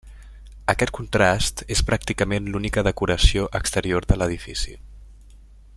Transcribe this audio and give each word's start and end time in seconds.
Aquest 0.71 0.91
contrast 0.97 1.61
és 1.75 1.83
pràcticament 1.89 2.49
l'única 2.55 2.85
decoració 2.89 3.47
exterior 3.61 4.09
de 4.13 4.19
l'edifici. 4.23 4.75